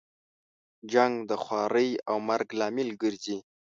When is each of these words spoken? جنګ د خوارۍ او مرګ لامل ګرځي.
جنګ 0.91 1.13
د 1.29 1.31
خوارۍ 1.43 1.89
او 2.09 2.15
مرګ 2.29 2.47
لامل 2.59 2.89
ګرځي. 3.01 3.37